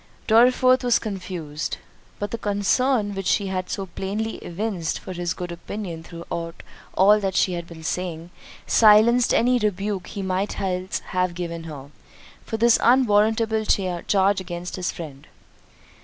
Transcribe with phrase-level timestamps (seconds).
[0.25, 6.01] Dorriforth was confused—but the concern which she had so plainly evinced for his good opinion
[6.01, 6.63] throughout
[6.95, 8.31] all that she had been saying,
[8.65, 11.91] silenced any rebuke he might else have given her,
[12.43, 15.27] for this unwarrantable charge against his friend.